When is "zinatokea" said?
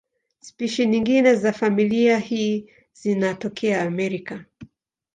2.93-3.81